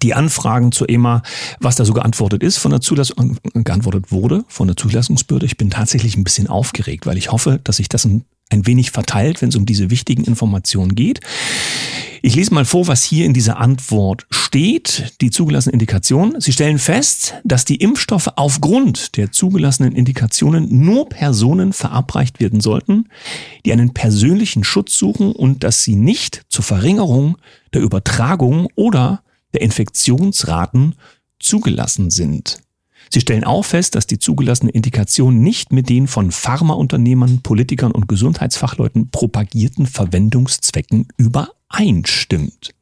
die 0.00 0.14
Anfragen 0.14 0.72
zur 0.72 0.88
EMA, 0.88 1.22
was 1.60 1.76
da 1.76 1.84
so 1.84 1.92
geantwortet 1.92 2.42
ist 2.42 2.58
von 2.58 2.70
der 2.70 2.80
Zulassung, 2.80 3.36
geantwortet 3.52 4.10
wurde 4.10 4.44
von 4.48 4.66
der 4.66 4.76
Zulassungsbehörde. 4.76 5.46
Ich 5.46 5.58
bin 5.58 5.70
tatsächlich 5.70 6.16
ein 6.16 6.24
bisschen 6.24 6.46
aufgeregt, 6.46 7.06
weil 7.06 7.18
ich 7.18 7.30
hoffe, 7.30 7.60
dass 7.62 7.76
sich 7.76 7.88
das 7.88 8.04
ein, 8.04 8.24
ein 8.48 8.66
wenig 8.66 8.90
verteilt, 8.90 9.42
wenn 9.42 9.50
es 9.50 9.56
um 9.56 9.66
diese 9.66 9.90
wichtigen 9.90 10.24
Informationen 10.24 10.94
geht. 10.94 11.20
Ich 12.24 12.36
lese 12.36 12.54
mal 12.54 12.64
vor, 12.64 12.86
was 12.86 13.02
hier 13.02 13.26
in 13.26 13.34
dieser 13.34 13.58
Antwort 13.58 14.26
steht. 14.30 15.16
Die 15.20 15.32
zugelassenen 15.32 15.72
Indikationen. 15.72 16.40
Sie 16.40 16.52
stellen 16.52 16.78
fest, 16.78 17.34
dass 17.42 17.64
die 17.64 17.74
Impfstoffe 17.76 18.28
aufgrund 18.36 19.16
der 19.16 19.32
zugelassenen 19.32 19.96
Indikationen 19.96 20.84
nur 20.84 21.08
Personen 21.08 21.72
verabreicht 21.72 22.38
werden 22.38 22.60
sollten, 22.60 23.08
die 23.66 23.72
einen 23.72 23.92
persönlichen 23.92 24.62
Schutz 24.62 24.96
suchen 24.96 25.32
und 25.32 25.64
dass 25.64 25.82
sie 25.82 25.96
nicht 25.96 26.42
zur 26.48 26.62
Verringerung 26.62 27.38
der 27.74 27.82
Übertragung 27.82 28.68
oder 28.76 29.24
der 29.52 29.62
Infektionsraten 29.62 30.94
zugelassen 31.40 32.10
sind. 32.10 32.62
Sie 33.10 33.20
stellen 33.20 33.44
auch 33.44 33.64
fest, 33.64 33.94
dass 33.94 34.06
die 34.06 34.18
zugelassene 34.18 34.70
Indikation 34.70 35.40
nicht 35.40 35.72
mit 35.72 35.88
den 35.88 36.06
von 36.06 36.30
Pharmaunternehmern, 36.30 37.40
Politikern 37.42 37.92
und 37.92 38.08
Gesundheitsfachleuten 38.08 39.10
propagierten 39.10 39.86
Verwendungszwecken 39.86 41.08
übereinstimmt. 41.16 42.74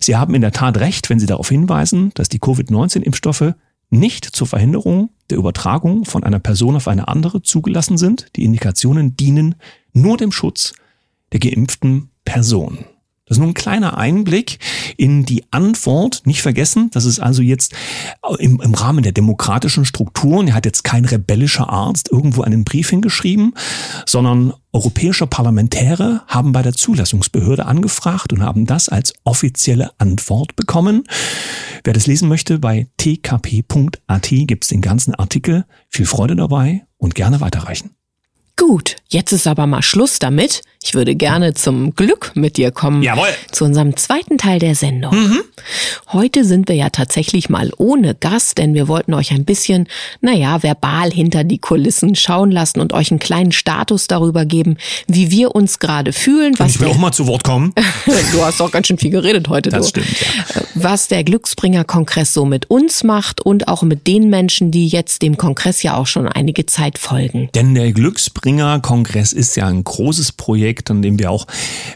Sie 0.00 0.16
haben 0.16 0.34
in 0.34 0.40
der 0.40 0.52
Tat 0.52 0.78
recht, 0.78 1.10
wenn 1.10 1.20
Sie 1.20 1.26
darauf 1.26 1.48
hinweisen, 1.48 2.12
dass 2.14 2.28
die 2.28 2.38
Covid-19-Impfstoffe 2.38 3.54
nicht 3.90 4.24
zur 4.24 4.46
Verhinderung 4.46 5.10
der 5.30 5.38
Übertragung 5.38 6.04
von 6.04 6.24
einer 6.24 6.38
Person 6.38 6.76
auf 6.76 6.88
eine 6.88 7.08
andere 7.08 7.42
zugelassen 7.42 7.98
sind. 7.98 8.28
Die 8.36 8.44
Indikationen 8.44 9.16
dienen 9.16 9.54
nur 9.92 10.16
dem 10.16 10.32
Schutz 10.32 10.74
der 11.32 11.40
geimpften 11.40 12.10
Person. 12.24 12.84
Das 13.28 13.36
ist 13.36 13.40
nur 13.40 13.48
ein 13.48 13.54
kleiner 13.54 13.98
Einblick 13.98 14.58
in 14.96 15.24
die 15.24 15.44
Antwort. 15.52 16.22
Nicht 16.24 16.40
vergessen, 16.40 16.90
das 16.92 17.04
ist 17.04 17.20
also 17.20 17.42
jetzt 17.42 17.74
im, 18.38 18.60
im 18.60 18.74
Rahmen 18.74 19.02
der 19.02 19.12
demokratischen 19.12 19.84
Strukturen. 19.84 20.48
Er 20.48 20.54
hat 20.54 20.64
jetzt 20.64 20.82
kein 20.82 21.04
rebellischer 21.04 21.68
Arzt 21.68 22.10
irgendwo 22.10 22.42
einen 22.42 22.64
Brief 22.64 22.90
hingeschrieben, 22.90 23.54
sondern 24.06 24.54
europäische 24.72 25.26
Parlamentäre 25.26 26.22
haben 26.26 26.52
bei 26.52 26.62
der 26.62 26.72
Zulassungsbehörde 26.72 27.66
angefragt 27.66 28.32
und 28.32 28.42
haben 28.42 28.66
das 28.66 28.88
als 28.88 29.12
offizielle 29.24 29.90
Antwort 29.98 30.56
bekommen. 30.56 31.04
Wer 31.84 31.92
das 31.92 32.06
lesen 32.06 32.28
möchte, 32.28 32.58
bei 32.58 32.86
tkp.at 32.96 34.28
gibt 34.28 34.64
es 34.64 34.68
den 34.68 34.80
ganzen 34.80 35.14
Artikel. 35.14 35.66
Viel 35.88 36.06
Freude 36.06 36.36
dabei 36.36 36.86
und 36.96 37.14
gerne 37.14 37.40
weiterreichen. 37.40 37.90
Gut, 38.58 38.96
jetzt 39.08 39.32
ist 39.32 39.46
aber 39.46 39.68
mal 39.68 39.82
Schluss 39.82 40.18
damit. 40.18 40.62
Ich 40.80 40.94
würde 40.94 41.16
gerne 41.16 41.54
zum 41.54 41.96
Glück 41.96 42.30
mit 42.34 42.56
dir 42.56 42.70
kommen. 42.70 43.02
Jawohl. 43.02 43.28
Zu 43.50 43.64
unserem 43.64 43.96
zweiten 43.96 44.38
Teil 44.38 44.60
der 44.60 44.76
Sendung. 44.76 45.12
Mhm. 45.14 45.40
Heute 46.12 46.44
sind 46.44 46.68
wir 46.68 46.76
ja 46.76 46.88
tatsächlich 46.88 47.50
mal 47.50 47.72
ohne 47.78 48.14
Gast, 48.14 48.58
denn 48.58 48.74
wir 48.74 48.86
wollten 48.86 49.12
euch 49.12 49.32
ein 49.32 49.44
bisschen, 49.44 49.88
naja, 50.20 50.62
verbal 50.62 51.10
hinter 51.10 51.42
die 51.42 51.58
Kulissen 51.58 52.14
schauen 52.14 52.52
lassen 52.52 52.80
und 52.80 52.92
euch 52.92 53.10
einen 53.10 53.18
kleinen 53.18 53.50
Status 53.50 54.06
darüber 54.06 54.44
geben, 54.44 54.76
wie 55.08 55.32
wir 55.32 55.54
uns 55.54 55.80
gerade 55.80 56.12
fühlen. 56.12 56.54
Was 56.58 56.76
ich 56.76 56.80
will 56.80 56.88
auch 56.88 56.96
mal 56.96 57.12
zu 57.12 57.26
Wort 57.26 57.42
kommen. 57.42 57.74
du 58.32 58.44
hast 58.44 58.60
doch 58.60 58.70
ganz 58.70 58.86
schön 58.86 58.98
viel 58.98 59.10
geredet 59.10 59.48
heute. 59.48 59.70
Das 59.70 59.92
du. 59.92 60.00
stimmt, 60.00 60.20
ja. 60.20 60.62
Was 60.74 61.08
der 61.08 61.24
Glücksbringer-Kongress 61.24 62.32
so 62.32 62.44
mit 62.44 62.70
uns 62.70 63.02
macht 63.02 63.40
und 63.40 63.66
auch 63.66 63.82
mit 63.82 64.06
den 64.06 64.30
Menschen, 64.30 64.70
die 64.70 64.86
jetzt 64.86 65.22
dem 65.22 65.36
Kongress 65.36 65.82
ja 65.82 65.96
auch 65.96 66.06
schon 66.06 66.28
einige 66.28 66.66
Zeit 66.66 66.98
folgen. 66.98 67.50
Denn 67.54 67.74
der 67.74 67.92
Glücksbringer-Kongress 67.92 69.32
ist 69.32 69.56
ja 69.56 69.66
ein 69.66 69.82
großes 69.82 70.32
Projekt 70.32 70.67
Projekt, 70.68 70.90
an 70.90 71.00
dem 71.00 71.18
wir 71.18 71.30
auch 71.30 71.46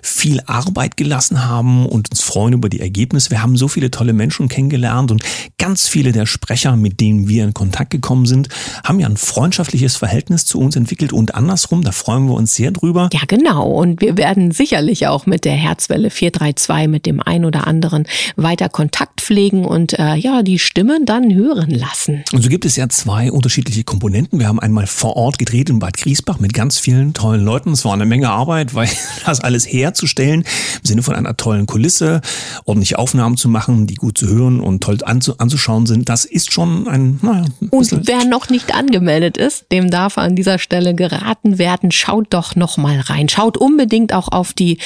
viel 0.01 0.41
Arbeit 0.47 0.97
gelassen 0.97 1.45
haben 1.45 1.85
und 1.85 2.11
uns 2.11 2.23
freuen 2.23 2.55
über 2.55 2.71
die 2.71 2.81
Ergebnisse. 2.81 3.31
Wir 3.31 3.43
haben 3.43 3.57
so 3.57 3.69
viele 3.69 3.91
tolle 3.91 4.15
Menschen 4.15 4.49
kennengelernt 4.49 5.11
und 5.11 5.23
ganz 5.59 5.89
viele 5.89 6.13
der 6.13 6.25
Sprecher, 6.25 6.75
mit 6.77 7.01
denen 7.01 7.29
wir 7.29 7.45
in 7.45 7.53
Kontakt 7.53 7.91
gekommen 7.91 8.25
sind, 8.25 8.49
haben 8.83 8.99
ja 8.99 9.07
ein 9.07 9.19
freundschaftliches 9.19 9.97
Verhältnis 9.97 10.47
zu 10.47 10.59
uns 10.59 10.75
entwickelt 10.75 11.13
und 11.13 11.35
andersrum. 11.35 11.83
Da 11.83 11.93
freuen 11.93 12.27
wir 12.29 12.35
uns 12.35 12.55
sehr 12.55 12.71
drüber. 12.71 13.11
Ja, 13.13 13.21
genau. 13.27 13.69
Und 13.69 14.01
wir 14.01 14.17
werden 14.17 14.53
sicherlich 14.53 15.07
auch 15.07 15.27
mit 15.27 15.45
der 15.45 15.55
Herzwelle 15.55 16.09
432 16.09 16.89
mit 16.89 17.05
dem 17.05 17.21
ein 17.21 17.45
oder 17.45 17.67
anderen 17.67 18.07
weiter 18.37 18.71
Kontakt 18.71 19.21
pflegen 19.21 19.67
und 19.67 19.99
äh, 19.99 20.15
ja, 20.15 20.43
die 20.43 20.59
Stimme 20.59 21.01
dann 21.05 21.35
hören 21.35 21.71
lassen. 21.71 22.25
Und 22.33 22.43
so 22.43 22.49
gibt 22.49 22.65
es 22.65 22.77
ja 22.77 22.89
zwei 22.89 23.31
unterschiedliche 23.31 23.85
Komponenten. 23.85 24.39
Wir 24.39 24.49
haben 24.49 24.61
einmal 24.61 24.87
vor 24.87 25.17
Ort 25.17 25.39
gedreht 25.39 25.69
in 25.69 25.79
Bad 25.79 25.99
Griesbach 25.99 26.41
mit 26.41 26.55
ganz 26.55 26.79
vielen 26.79 27.13
tollen 27.13 27.45
Leuten. 27.45 27.73
Es 27.73 27.85
war 27.85 27.93
eine 27.93 28.07
Menge 28.07 28.31
Arbeit 28.31 28.62
Arbeit, 28.63 28.75
weil 28.75 28.89
das 29.27 29.41
alles 29.41 29.67
herzustellen, 29.67 30.43
im 30.43 30.85
Sinne 30.85 31.03
von 31.03 31.15
einer 31.15 31.37
tollen 31.37 31.67
Kulisse, 31.67 32.21
ordentliche 32.65 32.99
Aufnahmen 32.99 33.37
zu 33.37 33.49
machen, 33.49 33.87
die 33.87 33.95
gut 33.95 34.19
zu 34.19 34.29
hören 34.29 34.61
und 34.61 34.83
toll 34.83 34.99
anzuschauen 35.05 35.87
sind, 35.87 36.09
das 36.09 36.25
ist 36.25 36.53
schon 36.53 36.87
ein, 36.89 37.19
naja. 37.23 37.45
Ein 37.61 37.69
und 37.71 38.07
wer 38.07 38.25
noch 38.25 38.49
nicht 38.51 38.75
angemeldet 38.75 39.37
ist, 39.37 39.67
dem 39.73 39.91
darf 39.91 40.19
an 40.19 40.37
dieser 40.37 40.59
Stelle 40.59 40.95
geraten 40.95 41.59
werden, 41.59 41.91
schaut 41.91 42.27
doch 42.31 42.57
noch 42.57 42.77
mal 42.77 43.01
rein. 43.01 43.29
Schaut 43.29 43.57
unbedingt 43.57 44.13
auch 44.13 44.29
auf 44.29 44.53
die 44.53 44.79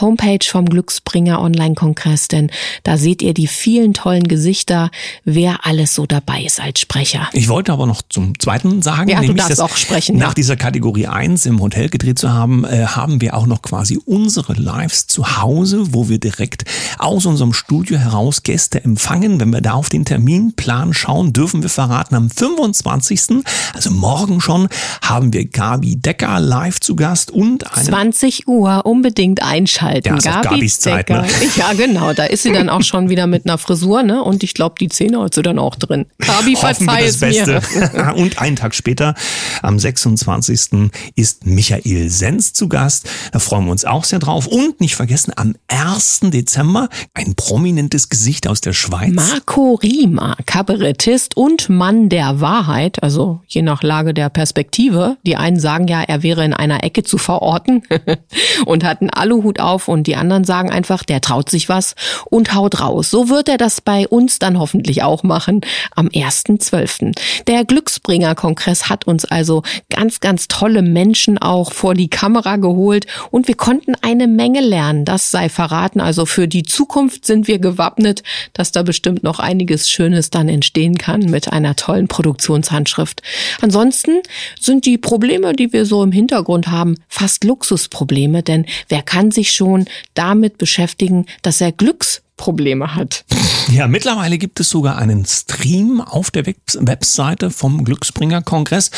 Homepage 0.00 0.44
vom 0.46 0.66
Glücksbringer 0.66 1.40
Online-Kongress, 1.40 2.28
denn 2.28 2.50
da 2.82 2.96
seht 2.96 3.22
ihr 3.22 3.34
die 3.34 3.46
vielen 3.46 3.94
tollen 3.94 4.28
Gesichter, 4.28 4.90
wer 5.24 5.66
alles 5.66 5.94
so 5.94 6.06
dabei 6.06 6.42
ist 6.42 6.60
als 6.60 6.80
Sprecher. 6.80 7.28
Ich 7.32 7.48
wollte 7.48 7.72
aber 7.72 7.86
noch 7.86 8.02
zum 8.08 8.38
Zweiten 8.38 8.82
sagen, 8.82 9.08
ja, 9.10 9.20
du 9.20 9.34
darfst 9.34 9.60
auch 9.60 9.76
sprechen. 9.76 10.18
Nach 10.18 10.28
ja. 10.28 10.34
dieser 10.34 10.56
Kategorie 10.56 11.06
1 11.06 11.46
im 11.46 11.60
Hotel 11.60 11.88
gedreht 11.88 12.18
zu 12.18 12.32
haben, 12.32 12.64
äh, 12.64 12.86
haben 12.86 13.20
wir 13.20 13.23
wir 13.24 13.34
auch 13.34 13.46
noch 13.46 13.62
quasi 13.62 13.98
unsere 14.04 14.52
Lives 14.52 15.06
zu 15.06 15.38
Hause, 15.38 15.94
wo 15.94 16.10
wir 16.10 16.18
direkt 16.18 16.64
aus 16.98 17.24
unserem 17.24 17.54
Studio 17.54 17.96
heraus 17.96 18.42
Gäste 18.42 18.84
empfangen. 18.84 19.40
Wenn 19.40 19.50
wir 19.50 19.62
da 19.62 19.72
auf 19.72 19.88
den 19.88 20.04
Terminplan 20.04 20.92
schauen, 20.92 21.32
dürfen 21.32 21.62
wir 21.62 21.70
verraten, 21.70 22.14
am 22.14 22.28
25., 22.28 23.44
also 23.72 23.90
morgen 23.90 24.42
schon, 24.42 24.68
haben 25.00 25.32
wir 25.32 25.46
Gabi 25.46 25.96
Decker 25.96 26.38
live 26.38 26.80
zu 26.80 26.96
Gast 26.96 27.30
und 27.30 27.74
eine 27.74 27.86
20 27.86 28.46
Uhr 28.46 28.84
unbedingt 28.84 29.42
einschalten. 29.42 30.08
Ja, 30.08 30.16
ist 30.16 30.24
Gabi 30.24 30.42
Gabis 30.42 30.80
Zeit, 30.80 31.08
ne? 31.08 31.24
Ja, 31.56 31.72
genau. 31.72 32.12
Da 32.12 32.24
ist 32.24 32.42
sie 32.42 32.52
dann 32.52 32.68
auch 32.68 32.82
schon 32.82 33.08
wieder 33.08 33.26
mit 33.26 33.46
einer 33.46 33.56
Frisur, 33.56 34.02
ne? 34.02 34.22
Und 34.22 34.42
ich 34.42 34.52
glaube, 34.52 34.74
die 34.78 34.88
Zähne 34.88 35.20
hat 35.22 35.32
sie 35.32 35.42
dann 35.42 35.58
auch 35.58 35.76
drin. 35.76 36.04
Gabi, 36.18 36.56
verzeih 36.56 37.06
es 37.06 37.20
mir. 37.22 37.62
und 38.16 38.38
einen 38.38 38.56
Tag 38.56 38.74
später, 38.74 39.14
am 39.62 39.78
26. 39.78 40.90
ist 41.16 41.46
Michael 41.46 42.10
Sens 42.10 42.52
zu 42.52 42.68
Gast. 42.68 43.08
Da 43.32 43.38
freuen 43.38 43.64
wir 43.64 43.72
uns 43.72 43.84
auch 43.84 44.04
sehr 44.04 44.18
drauf. 44.18 44.46
Und 44.46 44.80
nicht 44.80 44.96
vergessen, 44.96 45.32
am 45.36 45.54
1. 45.68 46.20
Dezember 46.24 46.88
ein 47.14 47.34
prominentes 47.34 48.08
Gesicht 48.08 48.48
aus 48.48 48.60
der 48.60 48.72
Schweiz. 48.72 49.12
Marco 49.12 49.74
Riemer, 49.74 50.36
Kabarettist 50.46 51.36
und 51.36 51.68
Mann 51.68 52.08
der 52.08 52.40
Wahrheit, 52.40 53.02
also 53.02 53.40
je 53.46 53.62
nach 53.62 53.82
Lage 53.82 54.14
der 54.14 54.28
Perspektive. 54.28 55.16
Die 55.26 55.36
einen 55.36 55.58
sagen 55.58 55.88
ja, 55.88 56.02
er 56.02 56.22
wäre 56.22 56.44
in 56.44 56.54
einer 56.54 56.84
Ecke 56.84 57.02
zu 57.02 57.18
verorten 57.18 57.82
und 58.66 58.84
hat 58.84 59.00
einen 59.00 59.10
Aluhut 59.10 59.60
auf 59.60 59.88
und 59.88 60.06
die 60.06 60.16
anderen 60.16 60.44
sagen 60.44 60.70
einfach, 60.70 61.02
der 61.02 61.20
traut 61.20 61.50
sich 61.50 61.68
was 61.68 61.94
und 62.26 62.54
haut 62.54 62.80
raus. 62.80 63.10
So 63.10 63.28
wird 63.28 63.48
er 63.48 63.58
das 63.58 63.80
bei 63.80 64.08
uns 64.08 64.38
dann 64.38 64.58
hoffentlich 64.58 65.02
auch 65.02 65.22
machen 65.22 65.60
am 65.94 66.08
1.12. 66.08 67.12
Der 67.46 67.64
Glücksbringer-Kongress 67.64 68.88
hat 68.88 69.06
uns 69.06 69.24
also 69.24 69.62
ganz, 69.90 70.20
ganz 70.20 70.48
tolle 70.48 70.82
Menschen 70.82 71.38
auch 71.38 71.72
vor 71.72 71.94
die 71.94 72.08
Kamera 72.08 72.56
geholt 72.56 73.03
und 73.30 73.48
wir 73.48 73.54
konnten 73.54 73.94
eine 74.02 74.26
Menge 74.26 74.60
lernen. 74.60 75.04
Das 75.04 75.30
sei 75.30 75.48
verraten. 75.48 76.00
Also 76.00 76.26
für 76.26 76.48
die 76.48 76.62
Zukunft 76.62 77.24
sind 77.24 77.48
wir 77.48 77.58
gewappnet, 77.58 78.22
dass 78.52 78.72
da 78.72 78.82
bestimmt 78.82 79.22
noch 79.22 79.38
einiges 79.38 79.90
Schönes 79.90 80.30
dann 80.30 80.48
entstehen 80.48 80.98
kann 80.98 81.20
mit 81.20 81.52
einer 81.52 81.76
tollen 81.76 82.08
Produktionshandschrift. 82.08 83.22
Ansonsten 83.60 84.20
sind 84.60 84.86
die 84.86 84.98
Probleme, 84.98 85.52
die 85.54 85.72
wir 85.72 85.86
so 85.86 86.02
im 86.02 86.12
Hintergrund 86.12 86.68
haben, 86.68 86.96
fast 87.08 87.44
Luxusprobleme, 87.44 88.42
denn 88.42 88.66
wer 88.88 89.02
kann 89.02 89.30
sich 89.30 89.52
schon 89.52 89.86
damit 90.14 90.58
beschäftigen, 90.58 91.26
dass 91.42 91.60
er 91.60 91.72
Glücks 91.72 92.23
Probleme 92.36 92.94
hat. 92.94 93.24
Ja, 93.72 93.88
mittlerweile 93.88 94.38
gibt 94.38 94.60
es 94.60 94.68
sogar 94.68 94.98
einen 94.98 95.24
Stream 95.24 96.00
auf 96.00 96.30
der 96.30 96.44
Webseite 96.46 97.50
vom 97.50 97.84
Glücksbringer 97.84 98.42
Kongress, 98.42 98.90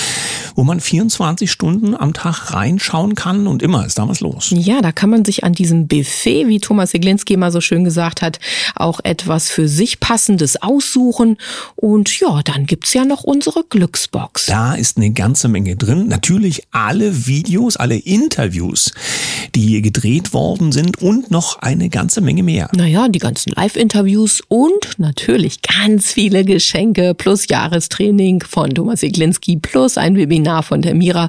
wo 0.54 0.64
man 0.64 0.80
24 0.80 1.50
Stunden 1.50 1.94
am 1.94 2.12
Tag 2.12 2.52
reinschauen 2.52 3.14
kann 3.14 3.46
und 3.46 3.62
immer 3.62 3.86
ist 3.86 3.98
da 3.98 4.08
was 4.08 4.20
los. 4.20 4.48
Ja, 4.50 4.80
da 4.82 4.90
kann 4.90 5.10
man 5.10 5.24
sich 5.24 5.44
an 5.44 5.52
diesem 5.52 5.86
Buffet, 5.86 6.48
wie 6.48 6.60
Thomas 6.60 6.90
Seglinski 6.90 7.36
mal 7.36 7.52
so 7.52 7.60
schön 7.60 7.84
gesagt 7.84 8.22
hat, 8.22 8.40
auch 8.74 9.00
etwas 9.04 9.50
für 9.50 9.68
sich 9.68 10.00
passendes 10.00 10.60
aussuchen. 10.60 11.36
Und 11.76 12.18
ja, 12.18 12.42
dann 12.42 12.66
gibt's 12.66 12.92
ja 12.92 13.04
noch 13.04 13.22
unsere 13.22 13.64
Glücksbox. 13.68 14.46
Da 14.46 14.74
ist 14.74 14.96
eine 14.96 15.10
ganze 15.10 15.48
Menge 15.48 15.76
drin. 15.76 16.08
Natürlich 16.08 16.62
alle 16.72 17.26
Videos, 17.26 17.76
alle 17.76 17.96
Interviews, 17.96 18.92
die 19.54 19.80
gedreht 19.80 20.32
worden 20.32 20.72
sind 20.72 21.00
und 21.00 21.30
noch 21.30 21.60
eine 21.60 21.88
ganze 21.88 22.20
Menge 22.20 22.42
mehr. 22.42 22.68
Naja, 22.74 23.08
die 23.08 23.18
ganzen 23.26 23.50
Live-Interviews 23.56 24.40
und 24.46 24.98
natürlich 24.98 25.60
ganz 25.62 26.12
viele 26.12 26.44
Geschenke 26.44 27.12
plus 27.12 27.48
Jahrestraining 27.48 28.44
von 28.44 28.70
Thomas 28.70 29.00
Seglinski 29.00 29.56
plus 29.56 29.98
ein 29.98 30.14
Webinar 30.16 30.62
von 30.62 30.80
der 30.80 30.94
Mira. 30.94 31.28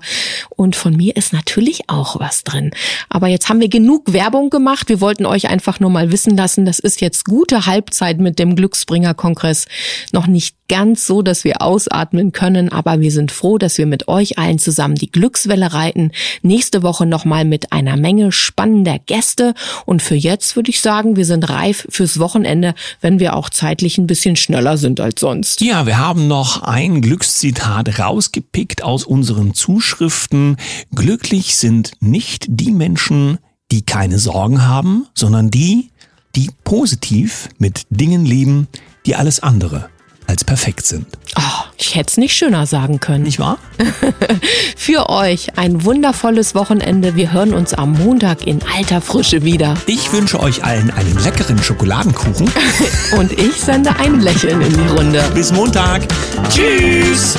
Und 0.56 0.75
von 0.75 0.96
mir 0.96 1.16
ist 1.16 1.34
natürlich 1.34 1.89
auch 1.89 2.20
was 2.20 2.44
drin. 2.44 2.70
Aber 3.10 3.30
jetzt 3.30 3.50
haben 3.50 3.62
wir 3.62 3.68
genug 3.68 4.13
Werbung 4.13 4.51
gemacht. 4.51 4.89
Wir 4.89 5.01
wollten 5.01 5.25
euch 5.25 5.50
einfach 5.50 5.80
nur 5.80 5.89
mal 5.89 6.12
wissen 6.12 6.38
lassen, 6.38 6.66
das 6.66 6.77
ist 6.77 7.01
jetzt 7.01 7.25
gute 7.25 7.66
Halbzeit 7.66 8.20
mit 8.20 8.38
dem 8.38 8.56
Glücksbringer-Kongress. 8.56 9.66
Noch 10.12 10.27
nicht 10.27 10.56
ganz 10.68 11.08
so, 11.08 11.22
dass 11.22 11.44
wir 11.44 11.62
ausatmen 11.62 12.32
können, 12.32 12.72
aber 12.72 13.00
wir 13.00 13.12
sind 13.12 13.32
froh, 13.32 13.58
dass 13.58 13.77
wir 13.77 13.86
mit 13.86 14.08
euch 14.08 14.38
allen 14.38 14.60
zusammen 14.60 14.96
die 14.96 15.12
Glückswelle 15.12 15.74
reiten. 15.74 16.12
Nächste 16.42 16.84
Woche 16.84 17.06
nochmal 17.06 17.46
mit 17.46 17.72
einer 17.72 17.98
Menge 17.98 18.32
spannender 18.32 19.00
Gäste. 19.00 19.54
Und 19.86 20.01
für 20.01 20.16
jetzt 20.16 20.56
würde 20.56 20.70
ich 20.70 20.82
sagen, 20.82 21.16
wir 21.16 21.25
sind 21.25 21.50
reif 21.50 21.87
fürs 21.89 22.20
Wochenende, 22.20 22.74
wenn 23.01 23.20
wir 23.20 23.36
auch 23.36 23.50
zeitlich 23.50 23.98
ein 23.98 24.08
bisschen 24.08 24.36
schneller 24.36 24.77
sind 24.77 25.00
als 25.00 25.20
sonst. 25.20 25.62
Ja, 25.62 25.86
wir 25.86 25.98
haben 25.98 26.27
noch 26.27 26.63
ein 26.63 27.01
Glückszitat 27.01 28.00
rausgepickt 28.00 28.84
aus 28.84 29.03
unseren 29.03 29.53
Zuschriften. 29.53 30.58
Glücklich 30.94 31.56
sind 31.58 31.94
nicht 32.00 32.46
die 32.50 32.72
Menschen, 32.72 33.38
die 33.72 33.82
keine 33.84 34.20
Sorgen 34.20 34.65
haben, 34.65 35.08
sondern 35.13 35.50
die, 35.50 35.89
die 36.36 36.50
positiv 36.63 37.50
mit 37.58 37.86
Dingen 37.89 38.25
leben, 38.25 38.67
die 39.06 39.15
alles 39.15 39.41
andere 39.41 39.89
als 40.27 40.44
perfekt 40.44 40.86
sind. 40.86 41.08
Oh, 41.38 41.66
ich 41.79 41.96
hätte 41.96 42.12
es 42.12 42.17
nicht 42.17 42.36
schöner 42.36 42.65
sagen 42.65 43.00
können. 43.00 43.24
Nicht 43.24 43.39
wahr? 43.39 43.60
Für 44.77 45.10
euch 45.10 45.57
ein 45.57 45.84
wundervolles 45.84 46.55
Wochenende. 46.55 47.15
Wir 47.15 47.31
hören 47.31 47.53
uns 47.53 47.74
am 47.74 47.93
Montag 47.93 48.46
in 48.48 48.62
alter 48.75 49.01
Frische 49.01 49.43
wieder. 49.43 49.75
Ich 49.86 50.12
wünsche 50.12 50.39
euch 50.39 50.63
allen 50.63 50.89
einen 50.91 51.17
leckeren 51.24 51.62
Schokoladenkuchen. 51.62 52.50
Und 53.17 53.31
ich 53.34 53.53
sende 53.53 53.96
ein 54.00 54.22
Lächeln 54.22 54.62
in 54.62 54.74
die 54.74 54.88
Runde. 54.88 55.24
Bis 55.34 55.51
Montag. 55.51 56.01
Tschüss. 56.50 57.38